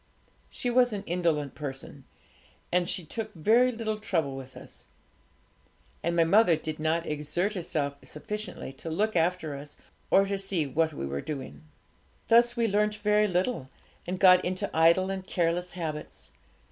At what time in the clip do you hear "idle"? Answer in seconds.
14.75-15.11